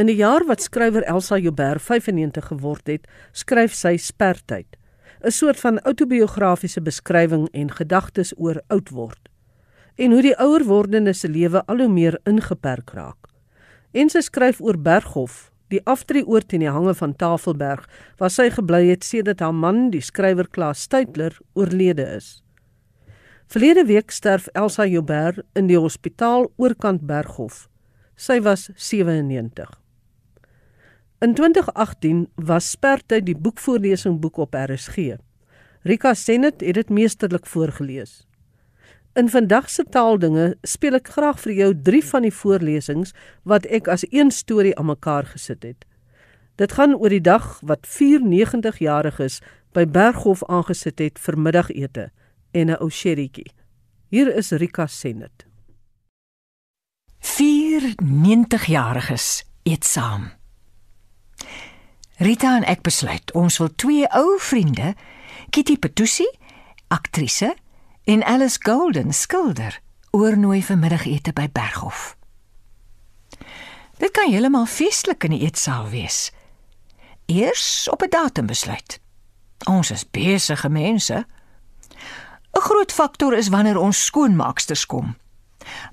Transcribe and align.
In 0.00 0.08
die 0.08 0.16
jaar 0.16 0.40
wat 0.48 0.62
skrywer 0.64 1.04
Elsa 1.04 1.36
Joubert 1.36 1.82
95 1.84 2.46
geword 2.48 2.86
het, 2.88 3.02
skryf 3.32 3.74
sy 3.76 3.98
Spertyd, 4.00 4.78
'n 5.20 5.30
soort 5.30 5.60
van 5.60 5.78
autobiografiese 5.80 6.80
beskrywing 6.80 7.48
en 7.52 7.68
gedagtes 7.70 8.32
oor 8.38 8.62
oud 8.68 8.88
word 8.90 9.28
en 9.96 10.12
hoe 10.12 10.22
die 10.22 10.36
ouer 10.40 10.64
wordende 10.64 11.12
se 11.12 11.28
lewe 11.28 11.62
al 11.66 11.78
hoe 11.78 11.88
meer 11.88 12.18
ingeperk 12.24 12.90
raak. 12.90 13.28
En 13.92 14.08
sy 14.08 14.20
skryf 14.20 14.60
oor 14.60 14.78
Berghof, 14.78 15.50
die 15.68 15.82
aftreeoort 15.84 16.52
in 16.52 16.60
die 16.60 16.72
hange 16.72 16.94
van 16.94 17.16
Tafelberg, 17.16 17.84
waar 18.16 18.30
sy 18.30 18.48
gebly 18.50 18.88
het 18.88 19.04
sedert 19.04 19.40
haar 19.40 19.54
man, 19.54 19.90
die 19.90 20.00
skrywer 20.00 20.48
Klaas 20.48 20.82
Stuytler, 20.82 21.36
oorlede 21.52 22.06
is. 22.16 22.42
Verlede 23.46 23.84
week 23.84 24.10
sterf 24.10 24.48
Elsa 24.54 24.86
Joubert 24.86 25.44
in 25.54 25.66
die 25.66 25.78
hospitaal 25.78 26.48
oorkant 26.56 27.06
Berghof. 27.06 27.68
Sy 28.16 28.40
was 28.40 28.70
97. 28.76 29.81
In 31.22 31.34
2018 31.34 32.28
was 32.34 32.70
Sperte 32.70 33.20
die 33.22 33.36
boekvoorlesing 33.38 34.16
boek 34.20 34.36
op 34.42 34.56
RSG. 34.58 34.96
Rika 35.86 36.14
Senet 36.14 36.60
het 36.60 36.74
dit 36.74 36.88
meesterlik 36.90 37.46
voorgeles. 37.46 38.26
In 39.14 39.28
vandag 39.30 39.70
se 39.70 39.84
taaldinge 39.84 40.56
speel 40.66 40.98
ek 40.98 41.12
graag 41.14 41.38
vir 41.44 41.52
jou 41.60 41.68
3 41.90 42.00
van 42.08 42.26
die 42.26 42.34
voorlesings 42.34 43.14
wat 43.46 43.70
ek 43.70 43.92
as 43.94 44.02
een 44.10 44.34
storie 44.34 44.74
aan 44.74 44.90
mekaar 44.90 45.30
gesit 45.30 45.62
het. 45.62 45.86
Dit 46.58 46.74
gaan 46.74 46.98
oor 46.98 47.14
die 47.14 47.22
dag 47.22 47.60
wat 47.62 47.86
94-jariges 47.86 49.38
by 49.78 49.86
Berghof 49.86 50.42
aangesit 50.50 50.98
het 50.98 51.22
vir 51.22 51.38
middagete 51.38 52.10
en 52.50 52.66
'n 52.66 52.82
ou 52.82 52.90
sherrytjie. 52.90 53.54
Hier 54.10 54.26
is 54.26 54.50
Rika 54.50 54.86
Senet. 54.86 55.46
Vier 57.20 57.94
90-jariges 58.02 59.44
eet 59.62 59.84
saam. 59.84 60.41
Rita 62.22 62.52
en 62.54 62.62
ek 62.70 62.84
besluit 62.86 63.32
ons 63.34 63.56
wil 63.58 63.70
twee 63.74 64.06
ou 64.14 64.36
vriende, 64.38 64.92
Kitty 65.50 65.74
Petusi, 65.74 66.28
aktrise, 66.94 67.48
en 68.06 68.22
Alice 68.22 68.60
Golden, 68.62 69.10
skilder, 69.10 69.80
oornooi 70.14 70.60
vir 70.62 70.78
middagete 70.78 71.34
by 71.34 71.48
Berghof. 71.50 72.12
Dit 73.98 74.14
kan 74.14 74.30
heeltemal 74.30 74.70
feestelik 74.70 75.26
in 75.26 75.34
die 75.34 75.42
eetsaal 75.48 75.90
wees. 75.90 76.30
Eers 77.26 77.88
op 77.90 78.06
'n 78.06 78.14
datum 78.14 78.46
besluit. 78.46 79.00
Ons 79.66 79.90
is 79.90 80.10
besige 80.10 80.68
mense. 80.68 81.26
'n 82.54 82.60
Groot 82.68 82.92
faktor 82.92 83.34
is 83.34 83.48
wanneer 83.48 83.78
ons 83.78 84.04
skoonmaaksters 84.04 84.86
kom. 84.86 85.16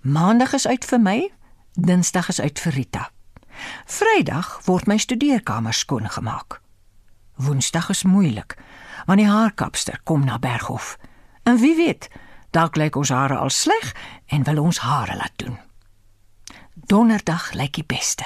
Maandag 0.01 0.53
is 0.53 0.67
uit 0.67 0.85
vir 0.85 0.99
my, 0.99 1.31
Dinsdag 1.73 2.29
is 2.29 2.41
uit 2.41 2.59
vir 2.59 2.73
Rita. 2.73 3.11
Vrydag 3.85 4.59
word 4.65 4.87
my 4.87 4.97
studeerkamer 4.97 5.73
skoongemaak. 5.73 6.61
Woensdag 7.35 7.89
is 7.89 8.03
moeilik, 8.03 8.57
want 9.05 9.19
die 9.19 9.29
haarkapster 9.29 9.99
kom 10.03 10.25
na 10.25 10.39
Berghof. 10.39 10.97
En 11.43 11.57
wie 11.57 11.75
weet, 11.75 12.09
dalk 12.51 12.75
lyk 12.75 12.95
ons 12.95 13.09
hare 13.09 13.37
al 13.37 13.49
sleg 13.49 13.95
en 14.27 14.43
wil 14.43 14.63
ons 14.63 14.79
hare 14.79 15.15
laat 15.15 15.35
doen. 15.35 15.57
Donderdag 16.73 17.53
lyk 17.53 17.73
die 17.73 17.87
beste. 17.87 18.25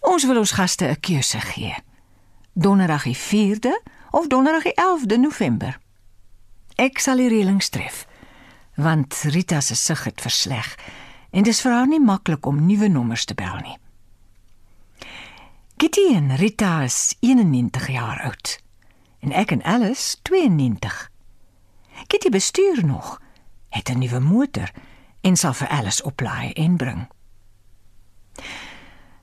Ons 0.00 0.24
wil 0.26 0.38
ons 0.38 0.52
gaste 0.52 0.86
'n 0.86 1.00
keuse 1.00 1.40
gee. 1.40 1.74
Donderdag 2.52 3.02
die 3.02 3.16
4de 3.16 3.82
of 4.10 4.26
donderdag 4.26 4.62
die 4.62 4.74
11de 4.74 5.16
November. 5.16 5.78
Ek 6.74 6.98
sal 6.98 7.16
die 7.16 7.28
reëling 7.28 7.62
tref 7.62 8.06
want 8.76 9.14
Rita 9.22 9.60
se 9.60 9.74
sig 9.74 10.04
het 10.04 10.20
versleg 10.20 10.78
en 11.30 11.42
dit 11.42 11.52
is 11.52 11.60
vir 11.60 11.72
haar 11.72 11.88
nie 11.88 12.00
maklik 12.00 12.46
om 12.46 12.66
nuwe 12.66 12.88
nommers 12.88 13.24
te 13.24 13.34
bel 13.34 13.56
nie. 13.62 13.78
En 16.16 16.36
Rita 16.36 16.82
is 16.82 17.16
91 17.20 17.88
jaar 17.88 18.22
oud 18.22 18.58
en 19.20 19.32
ek 19.32 19.50
en 19.50 19.62
Alice 19.64 20.16
92. 20.22 21.10
Kitty 22.06 22.28
bestuur 22.28 22.84
nog, 22.86 23.20
het 23.68 23.88
'n 23.88 23.98
nuwe 23.98 24.20
motor 24.20 24.70
en 25.20 25.36
sal 25.36 25.52
vir 25.52 25.68
Alice 25.68 26.02
oplaai 26.04 26.52
en 26.52 26.76
bring. 26.76 27.08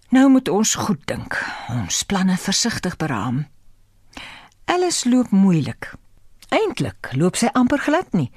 Nou 0.09 0.29
moet 0.29 0.49
ons 0.49 0.75
goed 0.75 1.07
dink, 1.07 1.45
ons 1.69 2.03
planne 2.03 2.37
versigtig 2.37 2.95
beraam. 2.95 3.47
Alice 4.65 5.09
loop 5.09 5.29
moeilik. 5.29 5.93
Eintlik 6.49 7.09
loop 7.11 7.35
sy 7.35 7.49
amper 7.53 7.79
glad 7.79 8.13
nie 8.13 8.31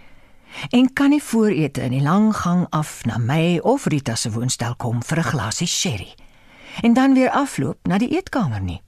en 0.71 0.93
kan 0.93 1.11
nie 1.11 1.23
voorete 1.23 1.81
in 1.81 1.91
die 1.91 2.03
lang 2.03 2.37
gang 2.37 2.67
af 2.71 3.05
na 3.05 3.19
my 3.19 3.59
of 3.59 3.87
Rita 3.87 4.15
se 4.15 4.31
woonstel 4.31 4.77
kom 4.77 5.03
vir 5.03 5.19
'n 5.19 5.31
glasie 5.31 5.67
sherry 5.67 6.15
en 6.83 6.93
dan 6.93 7.15
weer 7.15 7.31
afloop 7.31 7.79
na 7.83 7.99
die 7.99 8.17
eetkamer 8.17 8.61
nie. 8.61 8.83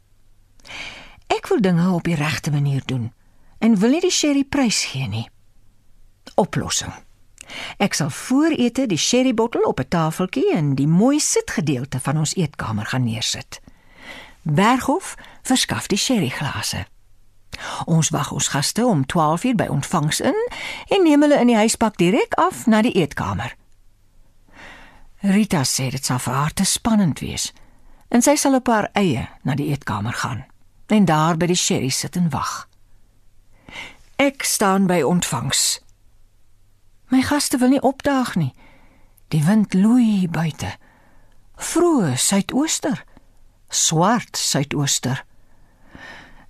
Ek 1.26 1.46
wil 1.46 1.60
dinge 1.60 1.90
op 1.90 2.04
die 2.04 2.14
regte 2.14 2.50
manier 2.50 2.82
doen 2.84 3.12
en 3.58 3.78
wil 3.78 3.90
nie 3.90 4.00
die 4.00 4.10
sherry 4.10 4.44
prys 4.44 4.84
gee 4.84 5.08
nie. 5.08 5.28
Oplossing. 6.34 6.92
Ek 7.78 7.94
sal 7.94 8.10
voorete 8.10 8.86
die 8.86 9.00
sherry 9.00 9.34
bottel 9.34 9.62
op 9.62 9.80
'n 9.80 9.88
tafeltjie 9.88 10.52
in 10.52 10.74
die 10.74 10.86
mooi 10.86 11.20
sitgedeelte 11.20 12.00
van 12.00 12.18
ons 12.18 12.34
eetkamer 12.34 12.86
gaan 12.86 13.04
neersit. 13.04 13.60
Berghof 14.42 15.14
verskaf 15.42 15.86
die 15.86 15.98
sherry 15.98 16.28
glase. 16.28 16.86
Ons 17.84 18.08
wag 18.08 18.32
ons 18.32 18.48
gaste 18.48 18.86
om 18.86 19.06
12:00 19.06 19.54
by 19.54 19.66
ontvangs 19.66 20.20
in 20.20 20.38
en 20.88 21.02
neem 21.02 21.22
hulle 21.22 21.40
in 21.40 21.46
die 21.46 21.56
huispak 21.56 21.96
direk 21.96 22.34
af 22.34 22.66
na 22.66 22.82
die 22.82 22.92
eetkamer. 22.92 23.56
Rita 25.20 25.64
sê 25.64 25.90
dit 25.90 26.04
sal 26.04 26.18
vir 26.18 26.34
haar 26.34 26.52
te 26.54 26.64
spannend 26.64 27.20
wees 27.20 27.52
en 28.08 28.22
sy 28.22 28.36
sal 28.36 28.54
op 28.54 28.66
haar 28.66 28.88
eie 28.92 29.28
na 29.42 29.54
die 29.54 29.68
eetkamer 29.72 30.12
gaan 30.12 30.44
en 30.86 31.04
daar 31.04 31.36
by 31.36 31.46
die 31.46 31.58
sherry 31.58 31.88
sit 31.88 32.16
en 32.16 32.30
wag. 32.30 32.68
Ek 34.16 34.42
staan 34.42 34.86
by 34.86 35.02
ontvangs. 35.02 35.80
My 37.08 37.22
gaste 37.22 37.58
wil 37.58 37.68
nie 37.68 37.82
opdaag 37.82 38.34
nie. 38.34 38.52
Die 39.28 39.44
wind 39.44 39.74
loei 39.74 40.28
buite. 40.30 40.74
Vroeë 41.56 42.16
suidooster. 42.16 43.04
Swart 43.68 44.36
suidooster. 44.36 45.24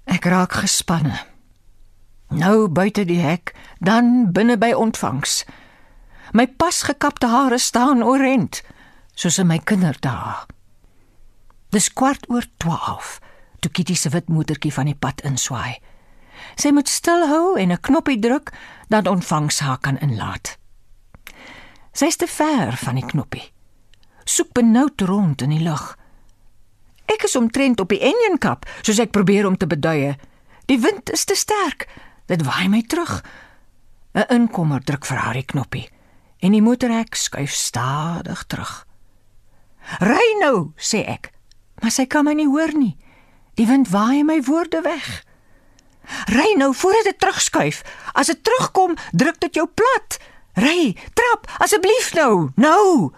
Ek 0.08 0.24
raak 0.24 0.52
gespanne. 0.64 1.20
Nou 2.28 2.68
buite 2.68 3.04
die 3.08 3.20
hek, 3.20 3.54
dan 3.80 4.32
binne 4.32 4.58
by 4.60 4.72
ontvangs. 4.76 5.44
My 6.32 6.46
pasgekapte 6.48 7.28
hare 7.28 7.58
staan 7.58 8.02
oorent, 8.02 8.62
soos 9.14 9.38
in 9.38 9.48
my 9.48 9.58
kinderdae. 9.58 10.48
Dis 11.72 11.92
kwart 11.92 12.24
oor 12.32 12.44
12 12.56 13.18
toe 13.60 13.70
Kitty 13.70 13.94
se 13.94 14.10
wit 14.14 14.28
motortjie 14.28 14.72
van 14.72 14.88
die 14.90 14.96
pad 14.96 15.22
inswaai. 15.26 15.78
Sy 16.58 16.70
moet 16.74 16.88
stilhou 16.88 17.56
en 17.58 17.72
'n 17.72 17.80
knoppie 17.80 18.18
druk 18.18 18.52
dat 18.88 19.06
ontvangs 19.06 19.58
haar 19.60 19.78
kan 19.78 19.98
inlaat. 19.98 20.58
Sy 21.92 22.06
is 22.06 22.16
te 22.16 22.26
ver 22.26 22.76
van 22.76 22.94
die 22.94 23.06
knoppie. 23.06 23.52
Soek 24.24 24.52
benoud 24.52 25.00
rond 25.00 25.42
in 25.42 25.50
die 25.50 25.62
lug. 25.62 25.98
Ek 27.08 27.24
is 27.24 27.36
omtrent 27.36 27.80
op 27.80 27.88
die 27.88 28.02
Enjin 28.04 28.36
Kap, 28.38 28.66
soos 28.82 29.00
ek 29.00 29.14
probeer 29.16 29.46
om 29.48 29.56
te 29.56 29.66
beduie. 29.66 30.16
Die 30.68 30.80
wind 30.80 31.10
is 31.10 31.24
te 31.24 31.36
sterk. 31.38 31.86
Dit 32.28 32.44
waai 32.44 32.68
my 32.68 32.82
terug. 32.84 33.22
'n 34.14 34.26
Inkomer 34.34 34.84
druk 34.84 35.06
vir 35.06 35.16
haar 35.16 35.34
die 35.34 35.46
knoppie 35.46 35.88
en 36.40 36.52
die 36.52 36.62
motorhek 36.62 37.14
skuif 37.14 37.52
stadig 37.52 38.44
terug. 38.46 38.86
"Ry 40.00 40.36
nou," 40.40 40.72
sê 40.76 41.04
ek. 41.06 41.32
Maar 41.80 41.90
sy 41.90 42.06
kan 42.06 42.24
my 42.24 42.32
nie 42.32 42.48
hoor 42.48 42.72
nie. 42.72 42.96
Die 43.54 43.66
wind 43.66 43.88
waai 43.88 44.22
my 44.22 44.42
woorde 44.42 44.80
weg. 44.82 45.24
"Ry 46.26 46.54
nou 46.56 46.74
voordat 46.74 47.04
dit 47.04 47.18
terugskuif. 47.18 47.82
As 48.12 48.26
dit 48.26 48.44
terugkom, 48.44 48.96
druk 49.12 49.40
dit 49.40 49.54
jou 49.54 49.66
plat. 49.66 50.18
Ry, 50.54 50.96
trap 51.14 51.50
asseblief 51.58 52.14
nou. 52.14 52.50
Nou." 52.56 53.12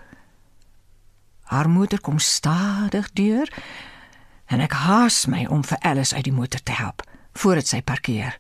Haar 1.51 1.71
motor 1.71 2.01
kom 2.01 2.19
stadig 2.19 3.11
deur 3.13 3.49
en 4.47 4.61
ek 4.63 4.75
haas 4.87 5.25
my 5.27 5.49
om 5.51 5.65
vir 5.67 5.79
Alice 5.83 6.15
uit 6.15 6.29
die 6.29 6.35
motor 6.35 6.63
te 6.63 6.75
help 6.79 7.03
voordat 7.43 7.67
sy 7.67 7.81
parkeer. 7.83 8.37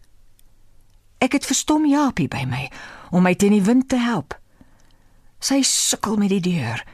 Ek 1.18 1.34
het 1.34 1.46
verstom 1.46 1.88
Japie 1.90 2.28
by 2.30 2.44
my 2.46 2.68
om 3.10 3.26
my 3.26 3.34
teen 3.34 3.56
die 3.56 3.66
wind 3.66 3.88
te 3.90 3.98
help. 3.98 4.36
Sy 5.42 5.58
sukkel 5.66 6.20
met 6.22 6.30
die 6.30 6.42
deur. 6.44 6.84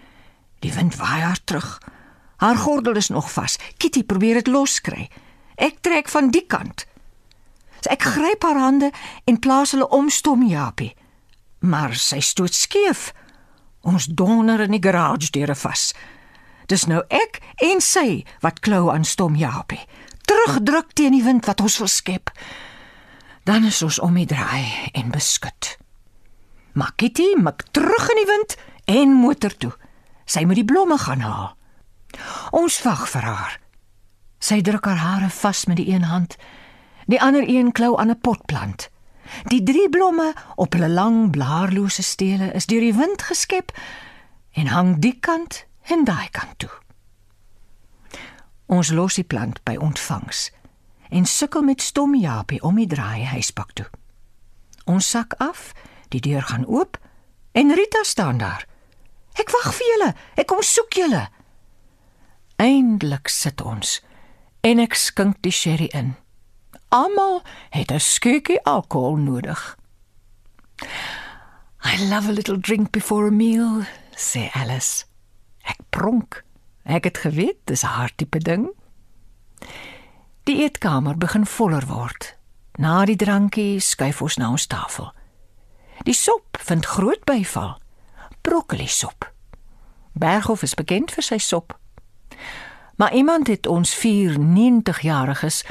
Die 0.64 0.72
wind 0.72 0.96
waai 0.96 1.20
haar 1.20 1.40
terug. 1.44 1.76
Haar 2.40 2.56
gordel 2.64 2.96
is 2.96 3.12
nog 3.12 3.28
vas. 3.32 3.58
Kitty 3.76 4.04
probeer 4.04 4.40
dit 4.40 4.48
loskry. 4.48 5.10
Ek 5.60 5.82
trek 5.84 6.08
van 6.12 6.32
die 6.32 6.46
kant. 6.48 6.86
So 7.84 7.92
ek 7.92 8.08
gryp 8.16 8.48
haar 8.48 8.60
hande 8.60 8.90
en 9.28 9.40
plaas 9.40 9.76
hulle 9.76 9.88
om 9.92 10.08
stom 10.08 10.48
Japie. 10.48 10.94
Maar 11.60 11.92
sy 12.00 12.22
stoot 12.24 12.56
skeef. 12.56 13.10
Ons 13.86 14.08
donder 14.10 14.60
in 14.64 14.74
die 14.74 14.82
garage 14.82 15.30
deure 15.30 15.54
vas. 15.54 15.92
Dis 16.66 16.88
nou 16.90 17.04
ek 17.14 17.38
en 17.62 17.80
sy 17.84 18.24
wat 18.42 18.58
klou 18.66 18.90
aan 18.90 19.06
stom 19.06 19.36
Japie. 19.38 19.84
Terugdruk 20.26 20.90
teen 20.98 21.14
die 21.14 21.22
wind 21.22 21.46
wat 21.46 21.62
ons 21.62 21.78
wil 21.78 21.90
skep. 21.90 22.32
Dan 23.46 23.68
is 23.68 23.78
ons 23.86 24.00
om 24.02 24.16
die 24.18 24.26
draai 24.26 24.90
en 24.98 25.12
beskut. 25.14 25.76
Makiti 26.74 27.28
mak 27.38 27.62
terug 27.70 28.10
in 28.10 28.18
die 28.20 28.30
wind 28.32 28.56
en 28.90 29.14
motor 29.14 29.54
toe. 29.54 29.72
Sy 30.26 30.42
moet 30.42 30.58
die 30.58 30.66
blomme 30.66 30.98
gaan 30.98 31.22
haal. 31.22 31.54
Ons 32.50 32.80
wag 32.82 33.06
vir 33.12 33.22
haar. 33.22 33.54
Sy 34.42 34.60
druk 34.66 34.90
haar 34.90 34.98
hare 35.00 35.30
vas 35.30 35.64
met 35.70 35.78
die 35.78 35.88
een 35.92 36.10
hand, 36.10 36.34
die 37.06 37.22
ander 37.22 37.46
een 37.46 37.70
klou 37.72 37.94
aan 37.98 38.10
'n 38.10 38.20
potplant. 38.20 38.90
Die 39.50 39.62
drie 39.62 39.88
blomme 39.88 40.32
op 40.56 40.72
hulle 40.72 40.88
lang 40.88 41.30
blaarlose 41.30 42.02
stele 42.02 42.52
is 42.52 42.66
deur 42.66 42.80
die 42.80 42.94
wind 42.94 43.22
geskep 43.22 43.72
en 44.52 44.66
hang 44.72 44.96
die 45.04 45.16
kant 45.20 45.64
en 45.92 46.04
daai 46.04 46.28
kant 46.30 46.58
toe. 46.58 46.72
Ons 48.66 48.90
los 48.90 49.14
die 49.14 49.26
plant 49.26 49.62
by 49.64 49.76
ontvangs 49.76 50.50
en 51.08 51.26
sukkel 51.26 51.62
met 51.62 51.82
stom 51.82 52.14
Japie 52.18 52.62
om 52.62 52.78
die 52.80 52.88
draai 52.90 53.24
huispak 53.30 53.72
toe. 53.78 53.86
Ons 54.86 55.10
sak 55.10 55.34
af, 55.38 55.72
die 56.10 56.20
deur 56.20 56.42
gaan 56.42 56.66
oop 56.66 56.98
en 57.52 57.74
Rita 57.74 58.02
staan 58.02 58.38
daar. 58.38 58.66
Ek 59.36 59.50
wag 59.52 59.72
vir 59.76 59.88
julle. 59.92 60.10
Ek 60.36 60.48
kom 60.48 60.62
soek 60.64 60.96
julle. 60.96 61.26
Eindelik 62.56 63.28
sit 63.28 63.60
ons 63.60 64.00
en 64.66 64.80
ek 64.82 64.96
skink 64.98 65.42
die 65.44 65.54
sherry 65.54 65.90
in. 65.94 66.14
Almal 66.88 67.42
het 67.70 67.90
'n 67.90 68.00
skiekie 68.00 68.62
alkohol 68.62 69.16
nodig. 69.16 69.78
I 71.84 72.08
love 72.08 72.28
a 72.28 72.32
little 72.32 72.60
drink 72.60 72.90
before 72.90 73.26
a 73.26 73.30
meal, 73.30 73.82
sê 74.14 74.50
Alice. 74.52 75.04
Ek 75.62 75.78
pronk. 75.90 76.44
Ek 76.82 77.04
het 77.04 77.18
geweet 77.18 77.56
dis 77.64 77.82
haar 77.82 78.10
tipe 78.16 78.38
ding. 78.38 78.70
Die 80.42 80.62
eetkamer 80.62 81.18
begin 81.18 81.46
voller 81.46 81.86
word. 81.86 82.36
Na 82.78 83.04
die 83.04 83.16
drankie 83.16 83.80
skuif 83.80 84.22
ons 84.22 84.36
na 84.36 84.50
ons 84.50 84.66
tafel. 84.66 85.12
Die 86.04 86.14
sop 86.14 86.58
vind 86.60 86.86
groot 86.86 87.24
byval. 87.24 87.80
Broccoli 88.40 88.86
sop. 88.86 89.32
Berghof 90.12 90.62
is 90.62 90.74
bekend 90.74 91.10
vir 91.10 91.22
sy 91.22 91.38
sop. 91.38 91.78
Maar 92.96 93.12
iemand 93.12 93.46
het 93.46 93.66
ons 93.66 93.96
94-jariges 93.96 95.64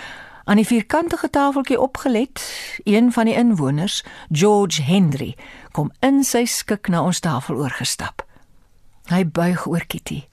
aan 0.45 0.61
die 0.61 0.67
vierkantige 0.67 1.29
tafeltjie 1.29 1.79
opgelet. 1.81 2.41
Een 2.83 3.11
van 3.11 3.25
die 3.25 3.35
inwoners, 3.35 4.03
George 4.29 4.81
Henry, 4.81 5.35
kom 5.71 5.91
in 5.99 6.23
sy 6.23 6.45
skik 6.45 6.87
na 6.87 7.03
ons 7.03 7.19
tafel 7.19 7.57
oorgestap. 7.57 8.21
Hy 9.09 9.25
buig 9.25 9.65
oor 9.67 9.85
Kitty. 9.85 10.23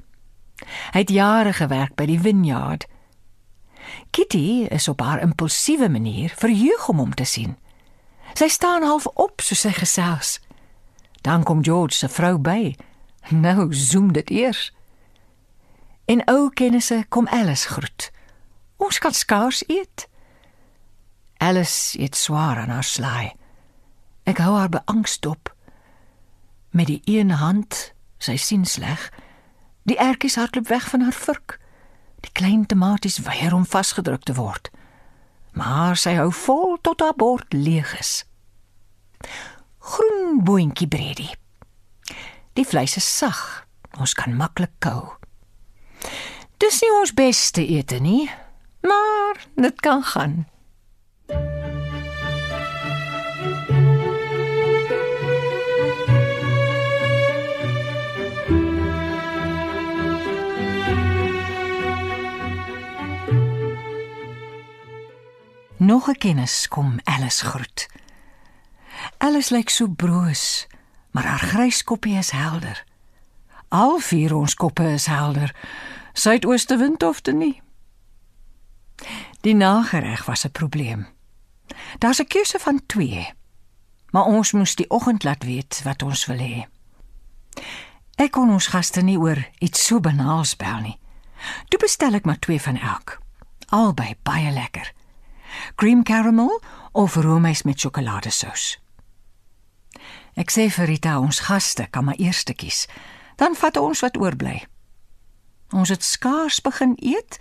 Hy 0.92 1.02
het 1.04 1.10
jare 1.10 1.52
gewerk 1.52 1.96
by 1.96 2.06
die 2.08 2.20
vineyard. 2.20 2.86
Kitty 4.10 4.68
is 4.70 4.88
op 4.88 5.00
haar 5.00 5.20
impulsiewe 5.20 5.88
manier 5.88 6.32
verheug 6.36 6.88
om 6.88 7.02
hom 7.02 7.14
te 7.14 7.24
sien. 7.24 7.56
Sy 8.36 8.48
staan 8.48 8.84
half 8.86 9.06
op 9.06 9.40
soos 9.44 9.64
sy 9.64 9.72
gesels. 9.76 10.38
Dan 11.22 11.42
kom 11.42 11.64
George 11.64 11.96
se 11.96 12.08
vrou 12.08 12.38
by. 12.38 12.74
Nou 13.30 13.74
zoom 13.74 14.12
dit 14.12 14.30
eers. 14.30 14.70
En 16.04 16.22
ou 16.28 16.50
kennisse 16.50 17.04
kom 17.08 17.28
Alice 17.28 17.68
groet. 17.68 18.10
Ons 18.82 18.98
kan 18.98 19.14
skaars 19.14 19.62
eet. 19.70 20.08
Alice 21.38 21.98
eet 21.98 22.16
swaar 22.16 22.58
aan 22.58 22.68
haar 22.74 22.86
slaai. 22.86 23.32
Ek 24.26 24.42
hou 24.42 24.56
haar 24.56 24.72
beangst 24.72 25.26
op. 25.26 25.54
Met 26.70 26.86
die 26.90 27.02
een 27.04 27.30
hand, 27.30 27.92
sy 28.18 28.36
sien 28.36 28.64
sleg, 28.66 29.10
die 29.86 29.98
ertjies 29.98 30.38
hardloop 30.38 30.68
weg 30.70 30.88
van 30.90 31.06
haar 31.06 31.14
vurk. 31.14 31.58
Die 32.22 32.32
klein 32.32 32.66
tomaties 32.66 33.18
weier 33.26 33.54
om 33.54 33.66
vasgedruk 33.66 34.22
te 34.22 34.34
word. 34.34 34.70
Maar 35.52 35.98
sy 35.98 36.14
hou 36.18 36.30
vol 36.32 36.78
tot 36.82 37.02
haar 37.02 37.16
bord 37.18 37.52
leeg 37.52 37.98
is. 37.98 38.12
Groen 39.78 40.38
boontjie 40.46 40.88
bredie. 40.88 41.30
Die 42.54 42.66
vleis 42.66 42.96
is 42.96 43.08
sag. 43.18 43.66
Ons 43.98 44.14
kan 44.14 44.36
maklik 44.36 44.72
kou. 44.78 45.12
Dis 46.62 46.80
nie 46.80 46.92
ons 46.94 47.12
beste 47.14 47.62
ete 47.66 47.98
nie, 48.00 48.30
maar 48.82 49.46
dit 49.54 49.80
kan 49.80 50.02
gaan. 50.02 50.46
Nog 65.76 66.08
'n 66.08 66.18
kennis 66.18 66.68
kom 66.68 67.00
Alice 67.04 67.44
groet. 67.44 67.88
Alice 69.18 69.54
lyk 69.54 69.68
so 69.68 69.88
broos, 69.88 70.66
maar 71.10 71.24
haar 71.24 71.38
grys 71.38 71.84
koppie 71.84 72.16
is 72.16 72.30
helder. 72.30 72.84
Al 73.68 73.98
vier 73.98 74.34
ons 74.34 74.54
koppe 74.54 74.92
is 74.92 75.06
helder. 75.06 75.54
Suidooste 76.12 76.76
wind 76.76 77.02
of 77.02 77.20
te 77.20 77.32
nie. 77.32 77.62
Die 79.40 79.54
nagereg 79.54 80.24
was 80.24 80.44
'n 80.44 80.50
probleem. 80.50 81.06
Daar's 81.98 82.20
'n 82.20 82.26
keuse 82.26 82.58
van 82.58 82.80
2. 82.86 83.32
Maar 84.10 84.24
ons 84.24 84.52
moes 84.52 84.74
die 84.74 84.90
oggend 84.90 85.24
laat 85.24 85.44
weet 85.44 85.80
wat 85.84 86.02
ons 86.02 86.26
wil 86.26 86.38
hê. 86.38 86.66
Ek 88.14 88.30
kon 88.30 88.50
ons 88.50 88.66
gaste 88.66 89.00
nie 89.00 89.18
oor 89.18 89.48
iets 89.58 89.86
so 89.86 90.00
banaals 90.00 90.56
bel 90.56 90.80
nie. 90.80 90.98
Toe 91.68 91.78
bestel 91.78 92.14
ek 92.14 92.24
maar 92.24 92.38
2 92.38 92.60
van 92.60 92.76
elk. 92.76 93.18
Albei 93.68 94.14
baie 94.22 94.52
lekker. 94.52 94.92
Cream 95.74 96.02
caramel 96.02 96.62
of 96.92 97.14
roomys 97.14 97.62
met 97.62 97.80
sjokoladesous. 97.80 98.78
Ek 100.34 100.50
sê 100.50 100.68
vir 100.72 100.86
Rita 100.88 101.18
ons 101.20 101.40
gaste 101.48 101.86
kan 101.90 102.04
maar 102.04 102.20
eers 102.20 102.44
kies. 102.44 102.86
Dan 103.36 103.56
vat 103.56 103.76
ons 103.76 104.00
wat 104.00 104.16
oorbly. 104.16 104.62
Ons 105.72 105.88
het 105.88 106.04
skaars 106.04 106.60
begin 106.60 106.96
eet 107.00 107.38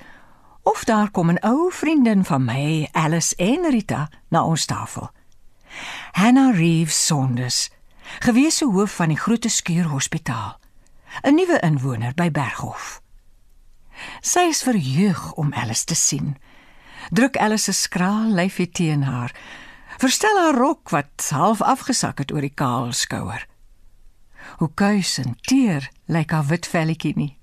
of 0.63 0.83
daar 0.83 1.11
kom 1.11 1.29
'n 1.31 1.43
ou 1.45 1.71
vriendin 1.71 2.25
van 2.25 2.45
my, 2.45 2.89
Alice 2.91 3.35
en 3.35 3.69
Rita, 3.69 4.09
na 4.27 4.43
ons 4.45 4.65
tafel. 4.65 5.11
Hannah 6.11 6.55
Reeves 6.55 7.05
Saunders, 7.05 7.69
gewese 8.19 8.65
hoof 8.65 8.95
van 8.95 9.07
die 9.07 9.17
Grote 9.17 9.49
Skuur 9.49 9.85
Hospitaal, 9.85 10.59
'n 11.21 11.35
nuwe 11.35 11.59
inwoner 11.59 12.13
by 12.13 12.31
Berghof. 12.31 13.01
Sy 14.21 14.39
is 14.39 14.63
verheug 14.63 15.33
om 15.33 15.53
Alice 15.53 15.85
te 15.85 15.95
sien. 15.95 16.37
Druk 17.09 17.37
Alice 17.37 17.63
se 17.63 17.71
skraal 17.71 18.31
lyfie 18.31 18.69
teen 18.69 19.03
haar. 19.03 19.35
Verstel 19.97 20.37
haar 20.37 20.55
rok 20.55 20.89
wat 20.89 21.29
half 21.29 21.61
afgesak 21.61 22.17
het 22.17 22.31
oor 22.31 22.41
die 22.41 22.53
kaal 22.53 22.93
skouer. 22.93 23.47
Hoe 24.57 24.71
kuis 24.73 25.17
en 25.17 25.35
teer 25.41 25.89
lyk 26.05 26.31
haar 26.31 26.45
wit 26.45 26.67
velletjie 26.67 27.13
nie. 27.15 27.37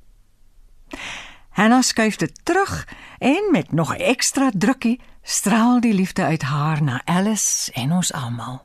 Hanna 1.58 1.82
skuif 1.82 2.16
dit 2.16 2.40
terug 2.42 2.88
en 3.18 3.48
met 3.50 3.72
nog 3.72 3.94
ekstra 3.94 4.50
drukkie 4.54 5.00
straal 5.22 5.80
die 5.80 5.92
liefde 5.92 6.22
uit 6.22 6.42
haar 6.42 6.82
na 6.82 7.00
Alice 7.04 7.72
en 7.72 7.92
ons 7.92 8.12
almal. 8.12 8.60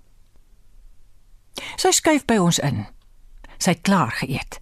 Sy 1.76 1.90
skuif 1.90 2.28
by 2.30 2.38
ons 2.38 2.60
in. 2.62 2.84
Sy 3.58 3.74
het 3.74 3.82
klaar 3.82 4.14
geëet 4.20 4.60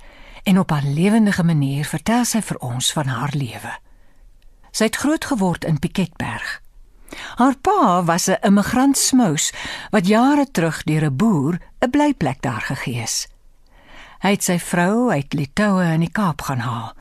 en 0.48 0.60
op 0.60 0.72
'n 0.72 0.94
lewendige 0.94 1.44
manier 1.44 1.86
vertel 1.86 2.24
sy 2.26 2.42
vir 2.42 2.58
ons 2.58 2.94
van 2.94 3.08
haar 3.08 3.34
lewe. 3.36 3.74
Sy 4.72 4.84
het 4.84 4.96
groot 4.96 5.26
geword 5.26 5.66
in 5.66 5.80
Piketberg. 5.80 6.62
Haar 7.36 7.58
pa 7.58 8.04
was 8.04 8.30
'n 8.30 8.40
immigrant 8.42 8.98
smous 8.98 9.52
wat 9.90 10.08
jare 10.08 10.52
terug 10.52 10.84
deur 10.84 11.04
'n 11.06 11.16
boer 11.16 11.60
'n 11.80 11.90
blyplek 11.90 12.42
daar 12.42 12.62
gegee 12.62 13.02
is. 13.04 13.28
Hy 14.20 14.30
het 14.30 14.44
sy 14.44 14.60
vrou 14.60 15.12
uit 15.12 15.34
Litoue 15.34 15.94
in 15.94 16.00
die 16.00 16.12
Kaap 16.12 16.42
gaan 16.42 16.60
haal. 16.60 17.00